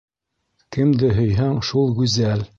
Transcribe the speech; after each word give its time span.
-Кемде 0.77 1.11
һөйһәң, 1.19 1.63
шул 1.71 1.95
гүзәл. 2.03 2.45